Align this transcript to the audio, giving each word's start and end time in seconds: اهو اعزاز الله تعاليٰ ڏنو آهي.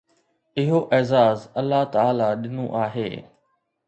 اهو 0.59 0.77
اعزاز 0.97 1.39
الله 1.61 1.83
تعاليٰ 1.97 2.31
ڏنو 2.43 2.65
آهي. 2.85 3.07